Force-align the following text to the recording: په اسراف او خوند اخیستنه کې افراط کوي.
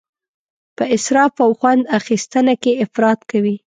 په 0.75 0.83
اسراف 0.95 1.33
او 1.45 1.51
خوند 1.59 1.83
اخیستنه 1.99 2.53
کې 2.61 2.71
افراط 2.85 3.19
کوي. 3.31 3.55